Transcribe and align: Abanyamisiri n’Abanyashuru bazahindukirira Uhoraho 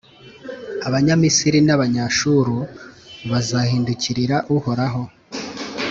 Abanyamisiri 0.87 1.59
n’Abanyashuru 1.67 2.55
bazahindukirira 3.29 4.37
Uhoraho 4.55 5.03